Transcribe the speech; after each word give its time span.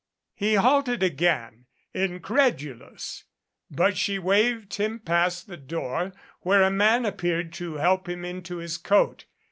He 0.33 0.55
halted 0.55 1.03
again 1.03 1.67
incredulous, 1.93 3.25
but 3.69 3.97
she 3.97 4.17
waved 4.17 4.73
him 4.77 4.97
past 4.97 5.45
the 5.45 5.57
door 5.57 6.11
where 6.39 6.63
a 6.63 6.71
man 6.71 7.05
appeared 7.05 7.53
to 7.53 7.75
help 7.75 8.09
him 8.09 8.25
into 8.25 8.57
his 8.57 8.79
coat. 8.79 9.25